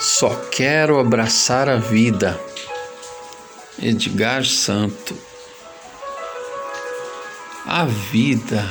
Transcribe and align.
Só 0.00 0.34
quero 0.50 0.98
abraçar 0.98 1.68
a 1.68 1.76
vida. 1.76 2.40
Edgar 3.78 4.46
Santo. 4.46 5.14
A 7.66 7.84
vida. 7.84 8.64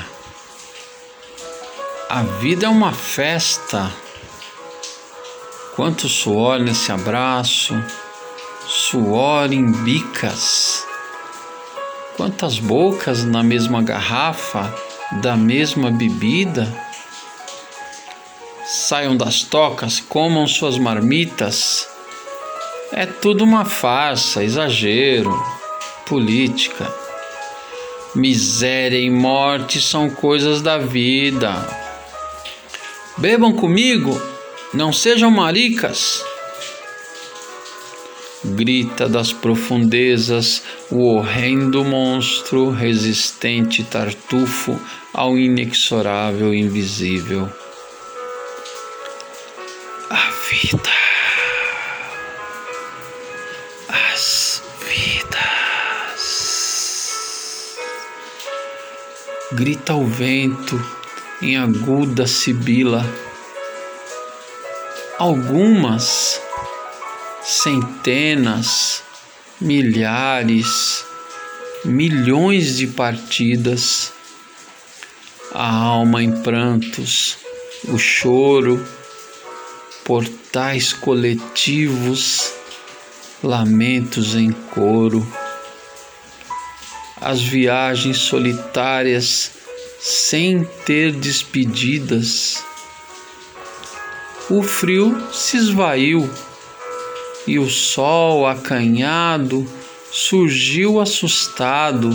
A 2.10 2.24
vida 2.24 2.66
é 2.66 2.70
uma 2.70 2.92
festa. 2.92 3.94
Quanto 5.76 6.10
suor 6.10 6.58
nesse 6.58 6.92
abraço, 6.92 7.76
suor 8.66 9.54
em 9.54 9.72
bicas. 9.72 10.84
Quantas 12.18 12.58
bocas 12.58 13.24
na 13.24 13.44
mesma 13.44 13.84
garrafa, 13.84 14.74
da 15.22 15.38
mesma 15.38 15.92
bebida 15.92 16.89
saiam 18.70 19.18
das 19.18 19.42
tocas, 19.42 20.00
comam 20.00 20.46
suas 20.46 20.78
marmitas. 20.78 21.88
É 22.92 23.08
tudo 23.08 23.44
uma 23.44 23.66
farsa, 23.66 24.44
exagero, 24.44 25.36
política. 26.06 26.88
Miséria 28.14 29.00
e 29.00 29.10
morte 29.10 29.82
são 29.82 30.08
coisas 30.10 30.62
da 30.62 30.78
vida. 30.78 31.52
Bebam 33.18 33.54
comigo, 33.54 34.22
não 34.72 34.94
sejam 34.94 35.32
maricas. 35.32 36.24
Grita 38.44 39.10
das 39.10 39.34
profundezas 39.34 40.62
o 40.92 41.16
horrendo 41.16 41.84
monstro 41.84 42.70
resistente 42.70 43.84
tartufo 43.84 44.80
ao 45.14 45.38
inexorável 45.38 46.54
invisível 46.54 47.50
vida. 50.50 50.90
As 53.88 54.64
vidas. 54.80 56.26
Grita 59.52 59.94
o 59.94 60.06
vento 60.08 60.84
em 61.42 61.58
aguda 61.58 62.26
sibila. 62.26 63.06
Algumas, 65.20 66.42
centenas, 67.44 69.04
milhares, 69.62 71.06
milhões 71.86 72.78
de 72.78 72.88
partidas, 72.88 74.12
a 75.54 75.72
alma 75.72 76.24
em 76.24 76.42
prantos, 76.42 77.38
o 77.90 77.98
choro 77.98 78.84
portais 80.10 80.92
coletivos, 80.92 82.52
lamentos 83.44 84.34
em 84.34 84.52
coro, 84.52 85.24
as 87.22 87.40
viagens 87.40 88.18
solitárias 88.18 89.52
sem 90.00 90.64
ter 90.84 91.12
despedidas. 91.12 92.64
O 94.50 94.64
frio 94.64 95.32
se 95.32 95.58
esvaiu 95.58 96.28
e 97.46 97.60
o 97.60 97.70
sol 97.70 98.48
acanhado 98.48 99.72
surgiu 100.12 101.00
assustado, 101.00 102.10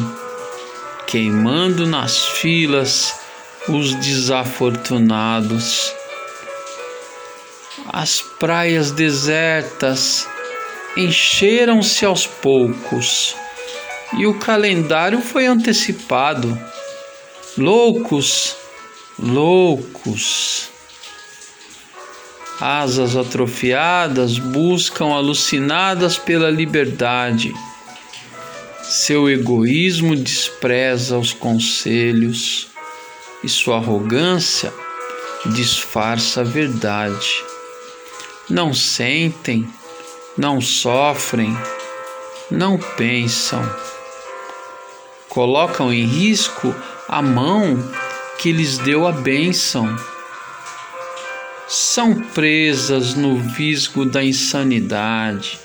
queimando 1.06 1.86
nas 1.86 2.26
filas 2.26 3.14
os 3.68 3.94
desafortunados 3.94 5.94
as 7.96 8.20
praias 8.20 8.90
desertas 8.90 10.26
encheram-se 10.96 12.04
aos 12.04 12.26
poucos 12.26 13.36
e 14.18 14.26
o 14.26 14.34
calendário 14.34 15.20
foi 15.20 15.46
antecipado. 15.46 16.58
Loucos, 17.56 18.56
loucos. 19.16 20.70
Asas 22.60 23.16
atrofiadas 23.16 24.40
buscam 24.40 25.14
alucinadas 25.14 26.18
pela 26.18 26.50
liberdade. 26.50 27.54
Seu 28.82 29.30
egoísmo 29.30 30.16
despreza 30.16 31.16
os 31.16 31.32
conselhos 31.32 32.66
e 33.44 33.48
sua 33.48 33.76
arrogância 33.76 34.74
disfarça 35.46 36.40
a 36.40 36.44
verdade 36.44 37.53
não 38.48 38.74
sentem, 38.74 39.66
não 40.36 40.60
sofrem, 40.60 41.56
não 42.50 42.78
pensam. 42.78 43.62
Colocam 45.28 45.92
em 45.92 46.04
risco 46.04 46.74
a 47.08 47.22
mão 47.22 47.76
que 48.38 48.52
lhes 48.52 48.78
deu 48.78 49.06
a 49.06 49.12
bênção. 49.12 49.96
São 51.66 52.14
presas 52.14 53.14
no 53.14 53.38
visgo 53.38 54.04
da 54.04 54.22
insanidade. 54.22 55.58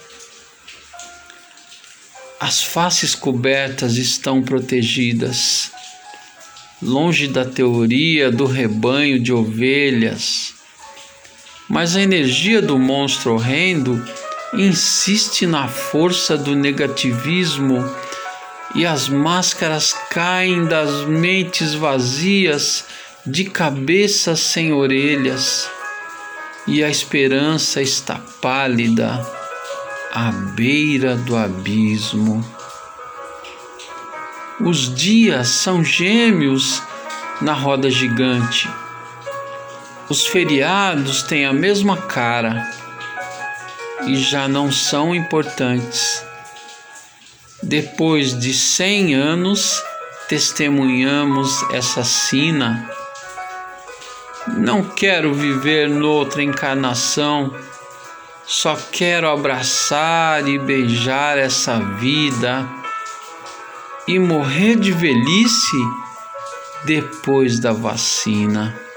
As 2.39 2.63
faces 2.63 3.13
cobertas 3.13 3.97
estão 3.97 4.41
protegidas, 4.41 5.71
longe 6.81 7.27
da 7.27 7.43
teoria 7.43 8.31
do 8.31 8.45
rebanho 8.45 9.19
de 9.19 9.33
ovelhas 9.33 10.58
mas 11.69 11.95
a 11.95 12.01
energia 12.01 12.61
do 12.61 12.79
monstro 12.79 13.35
horrendo 13.35 14.03
insiste 14.53 15.45
na 15.45 15.67
força 15.67 16.35
do 16.35 16.55
negativismo 16.55 17.87
e 18.73 18.85
as 18.85 19.07
máscaras 19.07 19.93
caem 20.09 20.65
das 20.65 21.05
mentes 21.05 21.75
vazias 21.75 22.85
de 23.23 23.45
cabeças 23.45 24.39
sem 24.39 24.73
orelhas 24.73 25.69
e 26.65 26.83
a 26.83 26.89
esperança 26.89 27.81
está 27.81 28.19
pálida 28.41 29.23
à 30.11 30.31
beira 30.31 31.15
do 31.15 31.35
abismo. 31.35 32.43
Os 34.59 34.93
dias 34.93 35.47
são 35.49 35.83
gêmeos 35.83 36.81
na 37.41 37.53
roda 37.53 37.89
gigante 37.89 38.67
os 40.09 40.25
feriados 40.25 41.21
têm 41.21 41.45
a 41.45 41.53
mesma 41.53 41.95
cara 41.95 42.67
e 44.07 44.15
já 44.15 44.47
não 44.47 44.71
são 44.71 45.13
importantes. 45.13 46.25
Depois 47.61 48.37
de 48.39 48.51
cem 48.51 49.13
anos, 49.13 49.83
testemunhamos 50.27 51.61
essa 51.71 52.03
sina. 52.03 52.89
Não 54.47 54.83
quero 54.83 55.31
viver 55.33 55.87
noutra 55.87 56.41
encarnação, 56.41 57.53
só 58.47 58.75
quero 58.91 59.29
abraçar 59.29 60.47
e 60.47 60.57
beijar 60.57 61.37
essa 61.37 61.77
vida 61.77 62.67
e 64.07 64.17
morrer 64.17 64.75
de 64.75 64.91
velhice 64.91 65.77
depois 66.85 67.59
da 67.59 67.71
vacina. 67.71 68.88